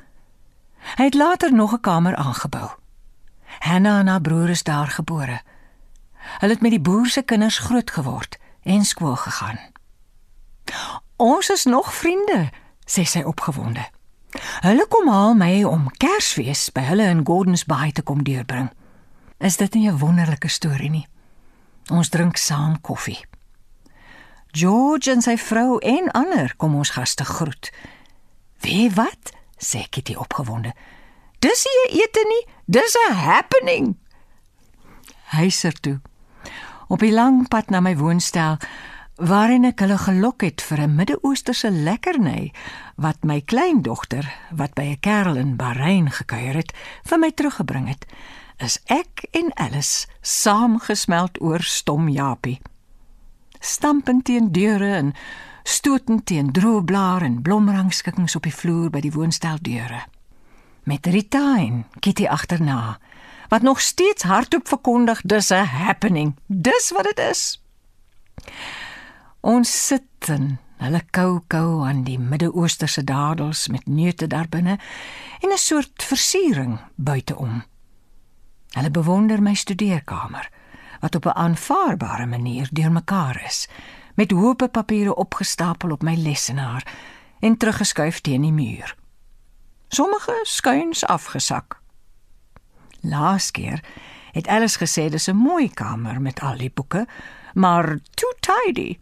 Hy 0.96 1.04
het 1.04 1.14
later 1.14 1.52
nog 1.52 1.72
'n 1.72 1.80
kamer 1.80 2.16
aangebou. 2.16 2.70
Hanna 3.58 3.98
en 3.98 4.06
haar 4.06 4.20
broer 4.20 4.48
is 4.48 4.62
daar 4.62 4.88
gebore. 4.88 5.42
Hulle 6.38 6.52
het 6.52 6.60
met 6.60 6.70
die 6.70 6.80
boer 6.80 7.06
se 7.06 7.22
kinders 7.22 7.58
groot 7.58 7.90
geword 7.90 8.38
en 8.62 8.84
skool 8.84 9.16
gegaan. 9.16 9.58
Ons 11.16 11.50
is 11.50 11.64
nog 11.64 11.94
vriende, 11.94 12.50
sê 12.84 13.02
sy 13.02 13.22
opgewonde. 13.22 13.88
Hulle 14.60 14.86
kom 14.88 15.08
haal 15.08 15.34
my 15.34 15.64
om 15.64 15.90
Kersfees 15.98 16.70
by 16.72 16.80
hulle 16.80 17.08
in 17.10 17.26
Gordons 17.26 17.64
Bay 17.64 17.92
te 17.92 18.02
kom 18.02 18.22
deurbring. 18.22 18.70
Is 19.38 19.56
dit 19.56 19.74
nie 19.74 19.90
'n 19.90 19.98
wonderlike 19.98 20.48
storie 20.48 20.90
nie? 20.90 21.06
Ons 21.90 22.08
drink 22.08 22.36
saam 22.36 22.80
koffie. 22.80 23.26
George 24.50 25.10
en 25.10 25.22
sy 25.22 25.36
vrou 25.38 25.78
en 25.78 26.10
ander 26.10 26.54
kom 26.56 26.74
ons 26.74 26.90
gaste 26.90 27.24
groet. 27.24 27.72
Wie 28.60 28.90
wat? 28.90 29.32
Sê 29.60 29.84
Kitty 29.88 30.16
opgewonde. 30.16 30.72
Dis 31.40 31.64
nie 31.64 32.02
ete 32.02 32.24
nie, 32.28 32.44
dis 32.66 32.96
'n 33.08 33.14
happening. 33.14 33.96
Hyser 35.30 35.72
toe. 35.80 36.00
Op 36.88 37.00
die 37.00 37.12
lang 37.12 37.48
pad 37.48 37.70
na 37.70 37.80
my 37.80 37.96
woonstel 37.96 38.58
waarin 39.20 39.64
ek 39.68 39.80
hulle 39.84 39.98
gelok 39.98 40.42
het 40.42 40.62
vir 40.62 40.80
'n 40.80 40.96
Midde-Oosterse 40.96 41.70
lekkerny 41.70 42.52
wat 42.96 43.24
my 43.24 43.40
kleindogter 43.40 44.24
wat 44.50 44.74
by 44.74 44.82
'n 44.82 45.00
kerel 45.00 45.36
in 45.36 45.56
Bahrein 45.56 46.10
gekuier 46.10 46.54
het, 46.54 46.72
vir 47.04 47.18
my 47.18 47.30
teruggebring 47.30 47.88
het, 47.88 48.06
is 48.58 48.78
ek 48.86 49.24
en 49.30 49.52
Alice 49.54 50.06
saamgesmelt 50.20 51.40
oor 51.40 51.62
stom 51.62 52.08
Japie. 52.08 52.60
Stampend 53.60 54.24
teen 54.24 54.52
deure 54.52 54.94
en 54.94 55.14
stotend 55.62 56.26
teen 56.26 56.52
droë 56.52 56.84
blare 56.84 57.24
en 57.24 57.42
blomrangskikkings 57.42 58.36
op 58.36 58.42
die 58.42 58.54
vloer 58.54 58.90
by 58.90 59.00
die 59.00 59.12
woonsteldeure. 59.12 60.04
met 60.82 61.06
Rita 61.06 61.58
en 61.58 61.86
Kitty 61.98 62.26
agterna 62.26 62.98
wat 63.48 63.62
nog 63.62 63.80
steeds 63.80 64.22
hardop 64.22 64.68
verkondig 64.68 65.20
dis 65.24 65.50
'n 65.50 65.64
happening. 65.64 66.36
Dis 66.46 66.90
wat 66.90 67.04
dit 67.04 67.18
is. 67.18 67.62
Ons 69.40 69.86
sit 69.86 70.28
in 70.28 70.58
hulle 70.76 71.02
kou 71.10 71.40
kou 71.46 71.86
aan 71.86 72.04
die 72.04 72.18
Midde-Oosterse 72.18 73.04
dadels 73.04 73.68
met 73.68 73.86
neute 73.86 74.26
daarbinne 74.26 74.78
en 75.40 75.52
'n 75.52 75.58
soort 75.58 76.02
versiering 76.02 76.80
buiteom. 76.94 77.62
Hulle 78.70 78.90
bewonder 78.90 79.42
my 79.42 79.54
studeerkamer 79.54 80.50
wat 81.00 81.14
op 81.14 81.24
'n 81.24 81.36
aanvaarbare 81.36 82.26
manier 82.26 82.68
deurmekaar 82.72 83.42
is 83.46 83.68
met 84.14 84.30
hoope 84.30 84.68
papiere 84.68 85.14
opgestapel 85.14 85.90
op 85.90 86.02
my 86.02 86.14
lessenaar 86.14 86.86
en 87.40 87.56
teruggeskuif 87.56 88.20
teen 88.20 88.42
die 88.42 88.52
muur. 88.52 88.94
Sommige 89.88 90.40
skuins 90.42 91.04
afgesak. 91.06 91.80
Laas 93.00 93.50
keer 93.50 93.84
het 94.32 94.46
Alice 94.46 94.78
gesê 94.78 95.08
dis 95.10 95.28
'n 95.28 95.36
mooi 95.36 95.70
kamer 95.70 96.20
met 96.20 96.40
al 96.40 96.56
die 96.56 96.70
boeke, 96.70 97.06
maar 97.54 97.98
too 98.14 98.32
tidy. 98.40 98.98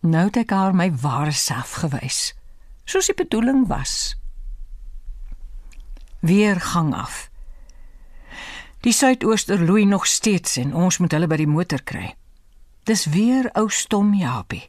Nou 0.00 0.24
het 0.24 0.36
ek 0.36 0.50
haar 0.50 0.74
my 0.74 0.92
ware 0.94 1.32
self 1.32 1.72
gewys, 1.72 2.34
soos 2.84 3.06
die 3.06 3.14
bedoeling 3.14 3.66
was. 3.66 4.16
Weer 6.20 6.60
gang 6.60 6.94
af. 6.94 7.30
Die 8.80 8.92
suidooster 8.92 9.60
loei 9.60 9.84
nog 9.84 10.06
steeds 10.06 10.56
en 10.56 10.74
ons 10.74 10.98
moet 10.98 11.12
hulle 11.12 11.26
by 11.26 11.36
die 11.36 11.46
motor 11.46 11.82
kry. 11.82 12.14
Dis 12.86 13.04
weer 13.10 13.48
ou 13.58 13.66
stom 13.70 14.12
Japie. 14.14 14.68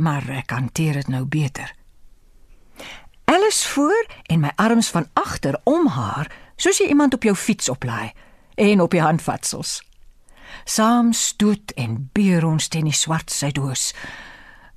Maar 0.00 0.28
ek 0.40 0.50
hanteer 0.56 0.96
dit 1.02 1.08
nou 1.12 1.24
beter. 1.28 1.74
Alice 3.28 3.68
voor 3.68 4.06
en 4.32 4.40
my 4.40 4.52
arms 4.56 4.88
van 4.88 5.08
agter 5.12 5.58
om 5.68 5.86
haar, 5.92 6.30
soos 6.56 6.80
jy 6.80 6.88
iemand 6.88 7.14
op 7.14 7.22
jou 7.22 7.34
fiets 7.36 7.68
oplaai 7.68 8.12
en 8.54 8.80
op 8.80 8.96
die 8.96 9.02
handvatsels. 9.04 9.82
Saam 10.64 11.12
stoot 11.12 11.74
en 11.76 12.08
beer 12.16 12.46
ons 12.48 12.68
teen 12.68 12.88
die 12.88 12.96
swart 12.96 13.32
sydoos 13.32 13.92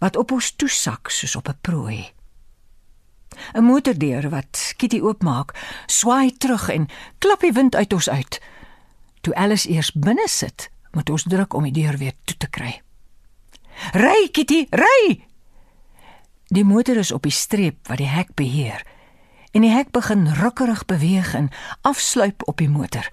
wat 0.04 0.20
op 0.20 0.32
ons 0.36 0.52
toesak 0.60 1.10
soos 1.10 1.36
op 1.40 1.48
'n 1.50 1.58
prooi. 1.62 2.12
'n 3.54 3.64
Motordeur 3.64 4.30
wat 4.30 4.74
Kitty 4.78 5.00
oopmaak, 5.00 5.56
swaai 5.86 6.38
terug 6.38 6.70
en 6.70 6.90
klap 7.18 7.40
die 7.40 7.52
wind 7.52 7.76
uit 7.76 7.94
ons 7.94 8.10
uit. 8.10 8.42
Toe 9.22 9.36
Alice 9.36 9.70
eers 9.70 9.92
binne 9.92 10.28
sit, 10.28 10.70
moet 10.92 11.10
ons 11.10 11.24
druk 11.24 11.54
om 11.54 11.64
die 11.64 11.76
deur 11.84 11.98
weer 11.98 12.14
toe 12.24 12.38
te 12.38 12.50
kry. 12.50 12.82
"Ry 13.94 14.30
Kitty, 14.32 14.68
ry!" 14.70 15.24
Die 16.48 16.64
motor 16.64 16.96
is 16.96 17.12
op 17.12 17.24
die 17.24 17.32
streep 17.32 17.88
wat 17.88 17.98
die 17.98 18.08
hek 18.08 18.34
beheer. 18.36 18.86
En 19.52 19.62
die 19.62 19.72
hek 19.72 19.92
begin 19.92 20.28
rukkerig 20.34 20.86
beweeg 20.86 21.34
en 21.34 21.50
afsluip 21.82 22.48
op 22.48 22.58
die 22.58 22.70
motor. 22.70 23.10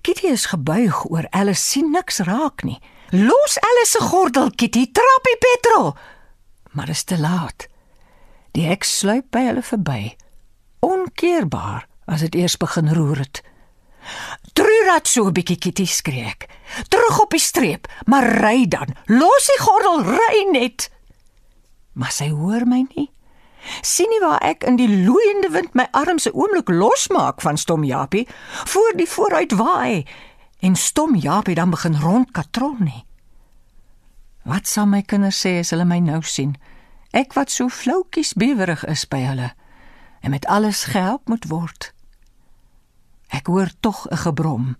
Kitty 0.00 0.26
is 0.26 0.46
gebuig 0.46 1.04
oor 1.10 1.26
Alice 1.30 1.62
sien 1.62 1.90
niks 1.90 2.18
raak 2.18 2.62
nie. 2.62 2.80
Los 3.10 3.58
Alice 3.58 3.90
se 3.90 4.00
gordel, 4.00 4.50
Kitty, 4.50 4.86
trap 4.92 5.26
die 5.26 5.36
petrol. 5.38 5.96
Maar 6.70 6.86
dit 6.86 6.94
is 6.94 7.04
te 7.04 7.18
laat. 7.18 7.66
Die 8.56 8.66
hek 8.66 8.84
sluip 8.84 9.30
by 9.30 9.44
hulle 9.50 9.62
verby. 9.62 10.16
Onkeerbaar 10.80 11.86
as 12.10 12.24
dit 12.26 12.34
eers 12.34 12.56
begin 12.56 12.92
roer 12.94 13.22
het. 13.22 13.42
Trurat 14.80 15.08
so 15.08 15.26
'n 15.28 15.32
bietjie 15.32 15.58
Kitty 15.58 15.84
skreek. 15.84 16.48
Terug 16.88 17.20
op 17.20 17.30
die 17.30 17.40
streep, 17.40 17.86
maar 18.04 18.24
ry 18.24 18.64
dan. 18.64 18.96
Los 19.06 19.44
die 19.46 19.60
gordel, 19.60 20.00
ry 20.02 20.48
net 20.52 20.88
maar 21.92 22.12
sy 22.14 22.30
hoor 22.32 22.64
my 22.68 22.84
nie. 22.94 23.10
Sien 23.84 24.08
nie 24.08 24.22
waar 24.22 24.40
ek 24.46 24.64
in 24.64 24.78
die 24.80 24.88
loeiende 24.88 25.50
wind 25.52 25.74
my 25.76 25.84
arms 25.92 26.26
'n 26.26 26.32
oomblik 26.32 26.72
losmaak 26.72 27.40
van 27.44 27.58
Stom 27.58 27.84
Japie 27.84 28.28
voor 28.72 28.92
die 28.96 29.08
vooruit 29.08 29.52
waai 29.52 30.06
en 30.60 30.76
Stom 30.76 31.14
Japie 31.14 31.54
dan 31.54 31.70
begin 31.70 32.00
rondkatrol 32.00 32.76
nie. 32.78 33.04
Wat 34.44 34.66
sal 34.66 34.86
my 34.86 35.02
kinders 35.02 35.46
sê 35.46 35.58
as 35.58 35.70
hulle 35.70 35.84
my 35.84 35.98
nou 35.98 36.22
sien? 36.22 36.56
Ek 37.12 37.32
wat 37.32 37.50
so 37.50 37.68
floutjies 37.68 38.32
bewerig 38.32 38.84
is 38.84 39.04
by 39.04 39.20
hulle 39.20 39.52
en 40.20 40.30
met 40.30 40.46
alles 40.46 40.84
gehelp 40.84 41.28
moet 41.28 41.44
word. 41.48 41.92
Ek 43.30 43.46
hoor 43.46 43.70
tog 43.80 44.06
'n 44.10 44.16
gebrom. 44.16 44.76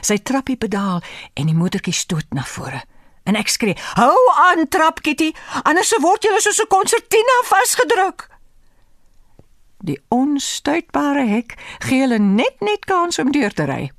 Sy 0.00 0.18
trappie 0.18 0.56
pedaal 0.56 1.02
en 1.34 1.46
die 1.46 1.54
motortjie 1.54 1.92
stoot 1.92 2.26
na 2.30 2.42
vore 2.42 2.82
en 3.26 3.36
ek 3.36 3.48
skree: 3.48 3.76
"Hou 3.98 4.32
aan, 4.34 4.68
trap 4.68 5.00
Kitty, 5.02 5.34
anders 5.62 5.94
word 6.00 6.24
jy 6.24 6.38
soos 6.38 6.60
'n 6.62 6.70
konsertina 6.70 7.36
vasgedruk." 7.44 8.28
Die 9.78 10.00
onstuitbare 10.08 11.26
hek 11.26 11.54
gee 11.78 12.00
hulle 12.00 12.18
net 12.18 12.60
net 12.60 12.84
kans 12.84 13.18
om 13.18 13.32
deur 13.32 13.52
te 13.52 13.64
ry. 13.64 13.90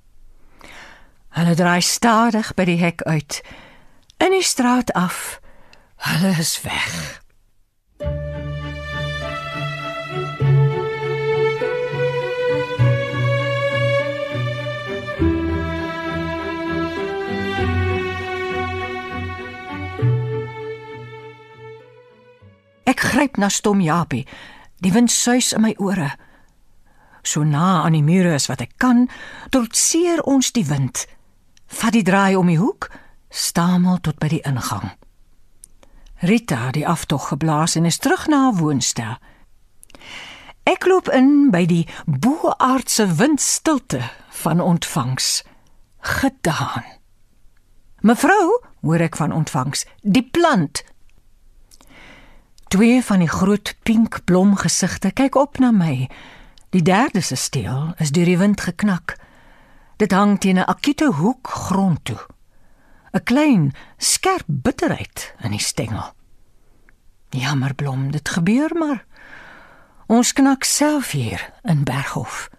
Hulle 1.30 1.56
draai 1.56 1.82
stadig 1.82 2.54
by 2.56 2.66
die 2.66 2.80
hek 2.82 3.01
uit. 3.04 3.42
In 4.18 4.32
die 4.32 4.44
straat 4.44 4.92
af. 4.94 5.39
Hulle 5.96 6.34
is 6.39 6.62
weg. 6.62 7.22
Ek 22.88 23.03
gryp 23.03 23.36
na 23.38 23.50
stom 23.51 23.82
Japie. 23.84 24.24
Die 24.79 24.94
wind 24.94 25.12
suis 25.12 25.51
in 25.51 25.62
my 25.62 25.74
ore. 25.77 26.13
So 27.24 27.44
na 27.44 27.84
aan 27.84 27.98
die 27.98 28.06
mure 28.06 28.32
as 28.38 28.48
wat 28.48 28.63
ek 28.63 28.77
kan, 28.79 29.10
trotseer 29.51 30.24
ons 30.24 30.53
die 30.56 30.63
wind. 30.70 31.03
Vat 31.67 31.98
die 31.98 32.06
draai 32.08 32.38
om 32.39 32.48
die 32.48 32.62
hoek, 32.62 32.88
stamel 33.27 34.00
tot 34.00 34.22
by 34.24 34.32
die 34.32 34.44
ingang. 34.48 34.94
Rita 36.24 36.70
het 36.70 36.77
die 36.79 36.88
aftog 36.88 37.27
geblaas 37.34 37.75
en 37.75 37.86
is 37.86 38.00
terug 38.00 38.29
na 38.32 38.48
haar 38.48 38.58
woonstel. 38.62 39.17
Ek 40.67 40.88
loop 40.88 41.12
in 41.12 41.51
by 41.51 41.65
die 41.67 41.84
boaardse 42.08 43.06
windstilte 43.20 44.01
van 44.44 44.63
ontvangs. 44.63 45.44
Gedaan. 46.00 46.88
Mevrou, 48.08 48.62
hoor 48.82 49.03
ek 49.03 49.20
van 49.20 49.36
ontvangs, 49.36 49.84
die 50.01 50.24
plant 50.24 50.86
Twee 52.67 53.03
van 53.03 53.19
die 53.19 53.29
groot 53.31 53.75
pink 53.83 54.19
blomgesigte 54.27 55.12
kyk 55.15 55.36
op 55.39 55.59
na 55.63 55.71
my. 55.71 56.09
Die 56.75 56.81
derde 56.83 57.21
se 57.21 57.36
steel 57.36 57.93
is 57.97 58.12
deur 58.12 58.27
die 58.27 58.38
wind 58.38 58.62
geknak. 58.62 59.15
Dit 59.97 60.12
hang 60.12 60.39
teen 60.39 60.59
'n 60.59 60.67
akute 60.67 61.13
hoek 61.13 61.47
grond 61.47 62.03
toe. 62.03 62.19
'n 63.13 63.24
Klein, 63.24 63.74
skerp 63.97 64.43
bitterheid 64.47 65.33
in 65.39 65.51
die 65.51 65.63
stengel. 65.63 66.13
Jammer 67.29 67.74
blom, 67.75 68.12
dit 68.12 68.29
gebeur 68.29 68.75
maar. 68.75 69.05
Ons 70.07 70.33
knak 70.33 70.63
self 70.63 71.12
hier 71.12 71.53
in 71.63 71.83
Berghof. 71.83 72.50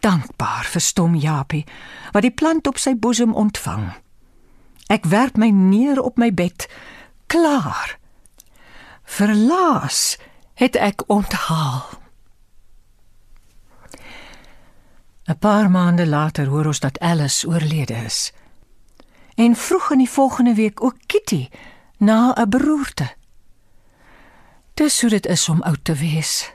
Dankbaar 0.00 0.64
vir 0.64 0.80
stom 0.80 1.14
Japie 1.14 1.66
wat 2.12 2.22
die 2.22 2.34
plant 2.34 2.66
op 2.66 2.78
sy 2.78 2.94
boesem 2.94 3.34
ontvang. 3.34 3.92
Ek 4.86 5.04
werp 5.04 5.36
my 5.36 5.48
neer 5.48 6.02
op 6.02 6.18
my 6.18 6.34
bed 6.34 6.66
klaar. 7.32 7.98
Verlaas 9.04 10.18
het 10.54 10.76
ek 10.76 11.02
onthaal. 11.06 11.88
'n 15.24 15.38
Paar 15.38 15.70
maande 15.70 16.06
later 16.06 16.46
hoor 16.46 16.66
ons 16.66 16.80
dat 16.80 17.00
Alice 17.00 17.48
oorlede 17.48 17.94
is. 17.94 18.32
En 19.34 19.56
vroeg 19.56 19.90
in 19.90 19.98
die 19.98 20.10
volgende 20.10 20.54
week 20.54 20.82
ook 20.84 20.96
Kitty 21.06 21.48
na 21.98 22.34
'n 22.36 22.48
beroerte. 22.48 23.14
Dis 24.74 25.00
hoe 25.00 25.10
dit 25.10 25.26
is 25.26 25.48
om 25.48 25.62
oud 25.62 25.84
te 25.84 25.94
wees. 25.94 26.52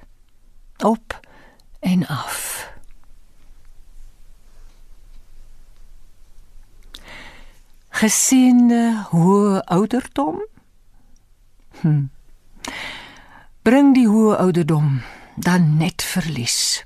Op 0.77 1.19
en 1.79 2.07
af. 2.07 2.69
Geseënde 7.89 9.05
hoë 9.09 9.59
ouderdom 9.65 10.45
Hm. 11.81 12.07
Bring 13.61 13.93
die 13.93 14.07
hoë 14.07 14.37
ouderdom 14.37 15.01
dan 15.35 15.77
net 15.77 16.03
verlies. 16.03 16.85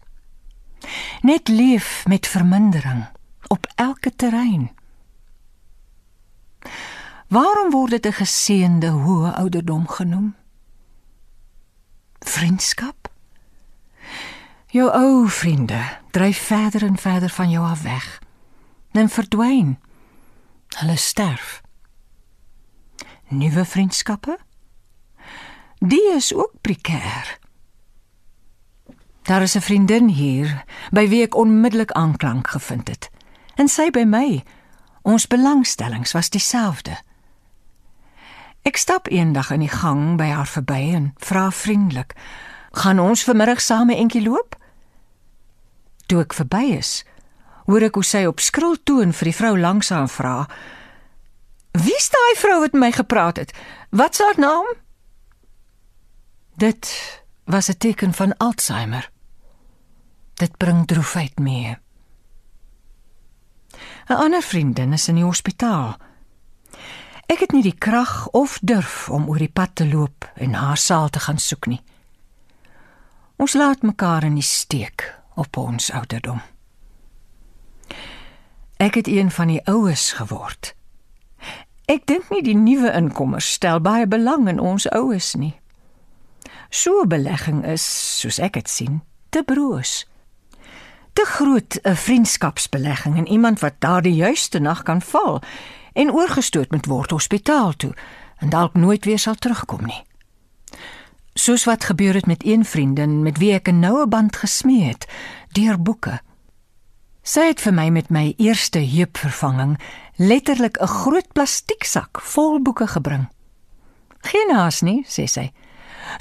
Net 1.21 1.47
leef 1.47 2.07
met 2.07 2.27
vermindering 2.27 3.05
op 3.47 3.67
elke 3.75 4.15
terrein. 4.15 4.71
Waarom 7.27 7.71
word 7.71 7.91
dit 7.91 8.05
'n 8.05 8.19
geseënde 8.23 8.89
hoë 8.89 9.35
ouderdom 9.35 9.87
genoem? 9.87 10.35
Vriendskap? 12.19 13.11
Jou 14.67 14.91
ou 14.91 15.29
vriende 15.29 15.99
dryf 16.11 16.37
verder 16.37 16.83
en 16.83 16.97
verder 16.97 17.29
van 17.29 17.49
jou 17.49 17.65
af 17.65 17.81
weg. 17.81 18.21
Dan 18.91 19.09
verdwyn. 19.09 19.79
Hulle 20.67 20.95
sterf. 20.95 21.61
Nuwe 23.27 23.65
vriendskappe? 23.65 24.39
Die 25.83 26.13
is 26.13 26.33
ook 26.33 26.51
prekêr. 26.61 27.37
Daar 29.21 29.41
is 29.41 29.55
'n 29.55 29.61
vriendin 29.61 30.07
hier 30.07 30.63
by 30.91 31.07
wie 31.07 31.21
ek 31.21 31.35
onmiddellik 31.35 31.91
aanklank 31.91 32.47
gevind 32.47 32.87
het. 32.87 33.09
En 33.55 33.67
sy 33.67 33.89
by 33.89 34.03
my. 34.03 34.43
Ons 35.01 35.27
belangstellings 35.27 36.11
was 36.11 36.29
dieselfde. 36.29 36.97
Ek 38.61 38.77
stap 38.77 39.07
eendag 39.07 39.51
in 39.51 39.59
die 39.59 39.69
gang 39.69 40.17
by 40.17 40.25
haar 40.25 40.47
verby 40.47 40.93
en 40.93 41.13
vra 41.17 41.51
vriendelik: 41.51 42.13
"Gaan 42.71 42.99
ons 42.99 43.23
vanmiddag 43.23 43.61
saam 43.61 43.89
'n 43.89 43.97
entjie 43.97 44.23
loop?" 44.23 44.55
Toe 46.05 46.21
ek 46.21 46.33
verby 46.33 46.77
is, 46.77 47.05
hoor 47.65 47.81
ek 47.81 47.93
hoe 47.93 48.03
sy 48.03 48.25
op 48.25 48.39
skril 48.39 48.77
toon 48.83 49.13
vir 49.13 49.25
die 49.25 49.35
vrou 49.35 49.59
langs 49.59 49.89
haar 49.89 50.09
vra: 50.09 50.47
"Wie 51.71 51.95
is 51.95 52.09
daai 52.09 52.35
vrou 52.35 52.59
wat 52.59 52.71
met 52.71 52.81
my 52.81 52.91
gepraat 52.91 53.37
het? 53.37 53.53
Wat 53.89 54.11
is 54.11 54.19
haar 54.19 54.37
naam?" 54.37 54.65
Dit 56.61 57.23
was 57.43 57.67
'n 57.67 57.77
teken 57.77 58.13
van 58.13 58.37
Alzheimer. 58.37 59.11
Dit 60.33 60.57
bring 60.57 60.87
droefheid 60.87 61.39
mee. 61.39 61.77
'n 64.07 64.13
Ander 64.13 64.41
vriendin 64.41 64.93
is 64.93 65.07
in 65.07 65.15
die 65.15 65.23
hospitaal. 65.23 65.97
Ek 67.25 67.39
het 67.39 67.51
nie 67.51 67.61
die 67.61 67.77
krag 67.77 68.27
of 68.29 68.59
durf 68.61 69.09
om 69.09 69.29
oor 69.29 69.37
die 69.37 69.49
pad 69.49 69.75
te 69.75 69.87
loop 69.87 70.31
en 70.35 70.53
haar 70.53 70.77
saal 70.77 71.09
te 71.09 71.19
gaan 71.19 71.37
soek 71.37 71.65
nie. 71.65 71.81
Ons 73.35 73.53
laat 73.53 73.81
mekaar 73.81 74.23
in 74.23 74.33
die 74.33 74.43
steek 74.43 75.21
op 75.35 75.57
ons 75.57 75.91
ouderdom. 75.91 76.41
Ek 78.77 78.93
het 78.93 79.07
een 79.07 79.31
van 79.31 79.47
die 79.47 79.65
oues 79.65 80.11
geword. 80.11 80.75
Ek 81.85 82.05
dink 82.05 82.29
nie 82.29 82.43
die 82.43 82.55
nuwe 82.55 82.91
inkommers 82.91 83.51
stel 83.51 83.79
baie 83.81 84.07
belang 84.07 84.47
in 84.47 84.59
ons 84.59 84.89
oues 84.89 85.33
nie. 85.33 85.60
So 86.73 87.01
'n 87.01 87.07
belegging 87.07 87.65
is, 87.65 87.83
soos 88.19 88.39
ek 88.39 88.53
dit 88.53 88.69
sien, 88.69 89.03
te 89.29 89.43
broos. 89.43 90.07
Te 91.13 91.25
groot 91.25 91.79
'n 91.83 91.95
vriendskapsbelegging 91.95 93.17
in 93.17 93.27
iemand 93.27 93.59
wat 93.59 93.73
daardie 93.79 94.15
juiste 94.15 94.59
nag 94.59 94.83
kan 94.83 95.01
val 95.01 95.41
en 95.93 96.11
oorgestoot 96.11 96.71
moet 96.71 96.85
word 96.85 97.11
hospitaal 97.11 97.73
toe 97.75 97.93
en 98.37 98.49
dalk 98.49 98.73
nooit 98.73 99.05
weer 99.05 99.19
sal 99.19 99.35
terugkom 99.35 99.85
nie. 99.85 100.03
Soos 101.33 101.63
wat 101.63 101.83
gebeur 101.83 102.13
het 102.13 102.25
met 102.25 102.45
een 102.45 102.65
vriendin 102.65 103.23
met 103.23 103.37
wie 103.37 103.53
ek 103.53 103.67
'n 103.67 103.79
noue 103.79 104.07
band 104.07 104.35
gesmee 104.35 104.83
het 104.83 105.07
deur 105.51 105.81
boeke. 105.81 106.21
Sy 107.21 107.41
het 107.41 107.61
vir 107.61 107.73
my 107.73 107.89
met 107.89 108.09
my 108.09 108.33
eerste 108.37 108.79
heupvervanging 108.79 109.79
letterlik 110.15 110.77
'n 110.81 110.87
groot 110.87 111.31
plastieksak 111.33 112.21
vol 112.21 112.61
boeke 112.61 112.87
gebring. 112.87 113.27
Geen 114.21 114.55
haas 114.55 114.81
nie, 114.81 115.05
sê 115.07 115.25
sy. 115.25 115.51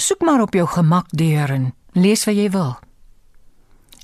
Soek 0.01 0.21
maar 0.21 0.41
op 0.41 0.55
jou 0.55 0.65
gemak 0.69 1.11
deur 1.13 1.51
en 1.51 1.75
lees 1.93 2.25
wat 2.25 2.35
jy 2.35 2.47
wil. 2.55 2.71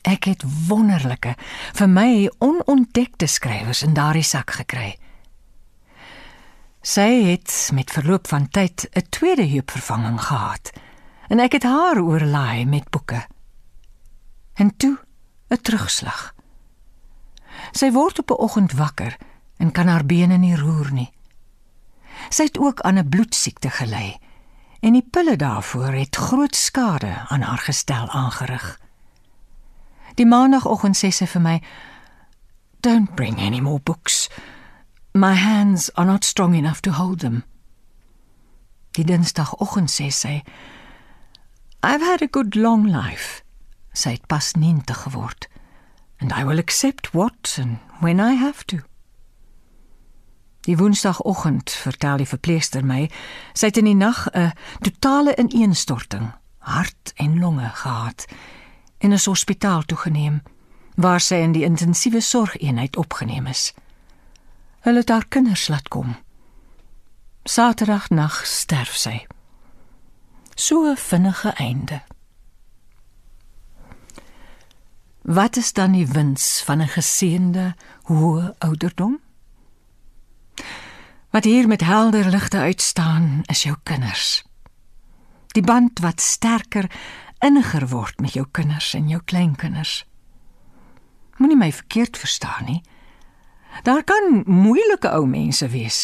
Ek 0.05 0.29
het 0.29 0.43
wonderlike, 0.69 1.33
vir 1.73 1.89
my 1.89 2.11
onontdekte 2.45 3.25
skrywers 3.27 3.81
in 3.87 3.97
daardie 3.97 4.27
sak 4.27 4.53
gekry. 4.59 4.99
Sy 6.85 7.07
het 7.31 7.55
met 7.73 7.95
verloop 7.97 8.29
van 8.29 8.45
tyd 8.53 8.85
'n 8.93 9.09
tweede 9.09 9.47
heupvervanging 9.49 10.21
gehad 10.21 10.71
en 11.29 11.41
ek 11.41 11.53
het 11.53 11.63
haar 11.63 11.99
oorlaai 11.99 12.67
met 12.67 12.91
boeke. 12.91 13.27
En 14.55 14.77
toe 14.77 14.99
'n 15.49 15.61
terugslag. 15.63 16.35
Sy 17.73 17.91
word 17.91 18.19
op 18.19 18.31
'n 18.31 18.43
oggend 18.43 18.73
wakker 18.73 19.17
en 19.57 19.73
kan 19.73 19.87
haar 19.87 20.05
bene 20.05 20.37
nie 20.37 20.57
roer 20.57 20.93
nie. 20.93 21.13
Sy 22.29 22.43
het 22.43 22.59
ook 22.59 22.81
aan 22.81 22.99
'n 22.99 23.09
bloedsiekte 23.09 23.71
gely 23.71 24.19
en 24.87 24.93
die 24.95 25.09
pille 25.11 25.37
daarvoor 25.37 25.93
het 25.99 26.17
groot 26.17 26.55
skade 26.57 27.25
aan 27.29 27.41
haar 27.41 27.59
gestel 27.59 28.09
aangerig. 28.09 28.81
Die 30.15 30.27
maandagooggend 30.27 30.95
sê 30.95 31.11
sy 31.11 31.27
vir 31.27 31.43
my: 31.43 31.63
"Don't 32.87 33.15
bring 33.15 33.41
any 33.43 33.61
more 33.61 33.81
books." 33.81 34.29
My 35.13 35.35
hands 35.35 35.95
are 35.95 36.07
not 36.07 36.25
strong 36.25 36.55
enough 36.55 36.81
to 36.81 36.91
hold 36.91 37.19
them. 37.19 37.45
Die 38.91 39.05
dinsdagoggend 39.05 39.91
sê 39.91 40.11
sy, 40.11 40.43
I've 41.83 42.07
had 42.07 42.23
a 42.23 42.29
good 42.31 42.55
long 42.55 42.87
life. 42.87 43.43
Sy 43.93 44.11
het 44.11 44.27
pas 44.27 44.53
90 44.53 45.03
geword. 45.03 45.49
And 46.21 46.33
I 46.33 46.45
will 46.45 46.59
accept 46.59 47.11
what 47.13 47.59
and 47.61 47.79
when 48.01 48.21
I 48.21 48.35
have 48.35 48.65
to. 48.67 48.79
Die 50.67 50.77
woensdagoggend 50.77 51.71
vertel 51.71 52.17
die 52.17 52.27
verpleegster 52.27 52.83
my, 52.85 53.07
sy 53.55 53.71
het 53.71 53.79
in 53.79 53.87
die 53.87 53.95
nag 53.95 54.27
'n 54.35 54.53
totale 54.83 55.37
ineenstorting, 55.39 56.33
hart 56.59 57.13
en 57.17 57.39
longe 57.39 57.71
gehad 57.75 58.27
en 58.99 59.13
is 59.13 59.27
hospitaal 59.27 59.83
toegeneem 59.83 60.43
waar 60.97 61.21
sy 61.21 61.35
in 61.35 61.53
die 61.53 61.65
intensiewe 61.65 62.21
sorgeenheid 62.21 62.97
opgeneem 62.97 63.47
is. 63.47 63.75
Hulle 64.81 64.99
het 64.99 65.09
haar 65.09 65.27
kinders 65.29 65.69
laat 65.69 65.89
kom. 65.89 66.17
Saterdagnag 67.45 68.47
sterf 68.47 68.97
sy. 68.97 69.27
So 70.55 70.95
vinnige 70.95 71.53
einde. 71.55 72.03
Wat 75.23 75.57
is 75.57 75.73
dan 75.73 75.93
die 75.93 76.07
wins 76.07 76.63
van 76.65 76.81
'n 76.83 76.89
geseënde 76.89 77.75
hoë 78.03 78.55
ouderdom? 78.59 79.21
Wat 81.37 81.45
hier 81.45 81.69
met 81.69 81.81
helder 81.81 82.31
ligte 82.31 82.57
uitstaan, 82.57 83.41
is 83.45 83.63
jou 83.63 83.77
kinders. 83.83 84.45
Die 85.47 85.63
band 85.63 85.99
wat 86.01 86.21
sterker, 86.21 86.91
inniger 87.39 87.89
word 87.89 88.21
met 88.21 88.33
jou 88.33 88.47
kinders 88.51 88.95
en 88.95 89.09
jou 89.09 89.21
kleinkinders. 89.25 90.07
Moenie 91.37 91.57
my 91.57 91.69
verkeerd 91.73 92.17
verstaan 92.17 92.65
nie. 92.65 92.81
Daar 93.83 94.01
kan 94.05 94.43
moeilike 94.47 95.11
ou 95.13 95.27
mense 95.27 95.69
wees. 95.69 95.99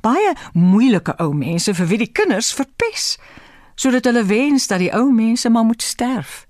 Baie 0.00 0.32
moeilike 0.52 1.18
ou 1.20 1.34
mense 1.34 1.74
vir 1.74 1.90
wie 1.92 2.00
die 2.06 2.12
kinders 2.12 2.48
verpes 2.56 3.18
sodat 3.74 4.08
hulle 4.08 4.24
wens 4.24 4.70
dat 4.72 4.80
die 4.80 4.92
ou 4.96 5.12
mense 5.12 5.52
maar 5.52 5.68
moet 5.68 5.82
sterf. 5.82 6.46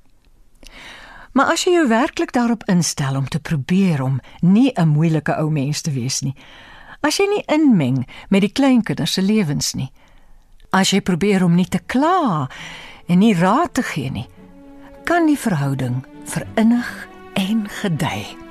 Maar 1.33 1.57
as 1.57 1.66
jy 1.66 1.75
jou 1.75 1.88
werklik 1.90 2.31
daarop 2.33 2.62
instel 2.71 3.19
om 3.19 3.27
te 3.29 3.42
probeer 3.42 4.03
om 4.03 4.21
nie 4.40 4.71
'n 4.79 4.95
moeilike 4.95 5.37
ou 5.37 5.51
mens 5.51 5.81
te 5.81 5.90
wees 5.90 6.21
nie. 6.21 6.37
As 7.01 7.19
jy 7.21 7.27
nie 7.31 7.45
inmeng 7.53 8.05
met 8.31 8.45
die 8.45 8.53
kleinkinders 8.53 9.17
se 9.17 9.23
lewens 9.23 9.75
nie. 9.75 9.91
As 10.73 10.93
jy 10.93 11.01
probeer 11.01 11.45
om 11.45 11.55
nie 11.57 11.69
te 11.69 11.81
kla 11.87 12.49
en 13.09 13.21
nie 13.23 13.35
raad 13.37 13.75
te 13.75 13.85
gee 13.87 14.11
nie, 14.11 14.27
kan 15.07 15.29
die 15.29 15.39
verhouding 15.39 16.03
verinnig 16.27 16.91
en 17.39 17.69
gedei. 17.83 18.46